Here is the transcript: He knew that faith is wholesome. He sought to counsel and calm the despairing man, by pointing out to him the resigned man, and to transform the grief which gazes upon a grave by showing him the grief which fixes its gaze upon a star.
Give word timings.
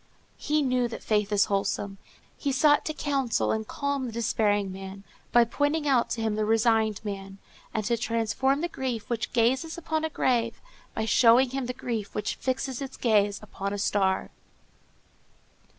He 0.39 0.63
knew 0.63 0.87
that 0.87 1.03
faith 1.03 1.31
is 1.31 1.45
wholesome. 1.45 1.99
He 2.35 2.51
sought 2.51 2.85
to 2.85 2.93
counsel 2.95 3.51
and 3.51 3.67
calm 3.67 4.07
the 4.07 4.11
despairing 4.11 4.71
man, 4.71 5.03
by 5.31 5.45
pointing 5.45 5.87
out 5.87 6.09
to 6.09 6.23
him 6.23 6.33
the 6.33 6.43
resigned 6.43 6.99
man, 7.05 7.37
and 7.71 7.85
to 7.85 7.95
transform 7.97 8.61
the 8.61 8.67
grief 8.67 9.11
which 9.11 9.31
gazes 9.31 9.77
upon 9.77 10.03
a 10.03 10.09
grave 10.09 10.59
by 10.95 11.05
showing 11.05 11.51
him 11.51 11.67
the 11.67 11.71
grief 11.73 12.15
which 12.15 12.33
fixes 12.33 12.81
its 12.81 12.97
gaze 12.97 13.39
upon 13.43 13.73
a 13.73 13.77
star. 13.77 14.31